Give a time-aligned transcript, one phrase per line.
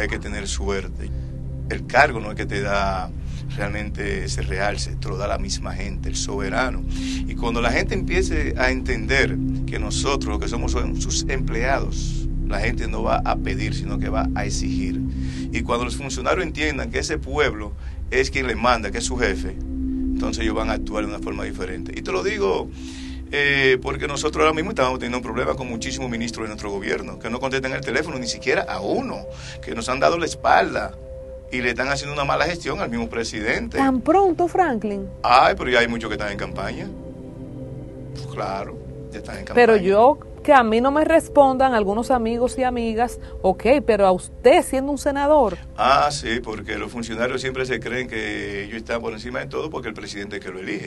[0.00, 1.10] Hay que tener suerte.
[1.70, 3.10] El cargo no es que te da
[3.56, 6.84] realmente ese realce, te lo da la misma gente, el soberano.
[6.88, 12.28] Y cuando la gente empiece a entender que nosotros, lo que somos son sus empleados,
[12.46, 15.00] la gente no va a pedir, sino que va a exigir.
[15.52, 17.72] Y cuando los funcionarios entiendan que ese pueblo
[18.10, 21.22] es quien les manda, que es su jefe, entonces ellos van a actuar de una
[21.22, 21.92] forma diferente.
[21.96, 22.70] Y te lo digo
[23.32, 27.18] eh, porque nosotros ahora mismo estamos teniendo un problema con muchísimos ministros de nuestro gobierno,
[27.18, 29.26] que no contestan el teléfono ni siquiera a uno,
[29.62, 30.92] que nos han dado la espalda
[31.50, 33.78] y le están haciendo una mala gestión al mismo presidente.
[33.78, 35.08] ¿Tan pronto, Franklin?
[35.22, 36.88] Ay, pero ya hay muchos que están en campaña.
[38.14, 38.76] Pues claro,
[39.10, 39.66] ya están en campaña.
[39.66, 44.12] Pero yo, que a mí no me respondan algunos amigos y amigas, ok, pero a
[44.12, 45.58] usted siendo un senador.
[45.76, 49.70] Ah, sí, porque los funcionarios siempre se creen que ellos están por encima de todo
[49.70, 50.86] porque el presidente es que lo elige.